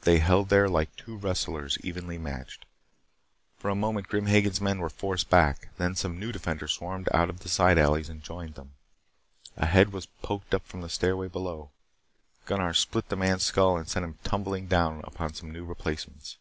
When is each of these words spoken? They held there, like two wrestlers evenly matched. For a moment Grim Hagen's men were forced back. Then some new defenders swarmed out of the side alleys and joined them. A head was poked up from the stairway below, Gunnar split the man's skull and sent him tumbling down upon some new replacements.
They 0.00 0.18
held 0.18 0.48
there, 0.48 0.68
like 0.68 0.96
two 0.96 1.16
wrestlers 1.16 1.78
evenly 1.84 2.18
matched. 2.18 2.66
For 3.56 3.68
a 3.68 3.76
moment 3.76 4.08
Grim 4.08 4.26
Hagen's 4.26 4.60
men 4.60 4.80
were 4.80 4.90
forced 4.90 5.30
back. 5.30 5.68
Then 5.78 5.94
some 5.94 6.18
new 6.18 6.32
defenders 6.32 6.72
swarmed 6.72 7.08
out 7.14 7.30
of 7.30 7.38
the 7.38 7.48
side 7.48 7.78
alleys 7.78 8.08
and 8.08 8.20
joined 8.20 8.56
them. 8.56 8.72
A 9.56 9.66
head 9.66 9.92
was 9.92 10.06
poked 10.06 10.54
up 10.56 10.66
from 10.66 10.80
the 10.80 10.88
stairway 10.88 11.28
below, 11.28 11.70
Gunnar 12.46 12.74
split 12.74 13.10
the 13.10 13.16
man's 13.16 13.44
skull 13.44 13.76
and 13.76 13.88
sent 13.88 14.04
him 14.04 14.18
tumbling 14.24 14.66
down 14.66 15.02
upon 15.04 15.34
some 15.34 15.52
new 15.52 15.64
replacements. 15.64 16.36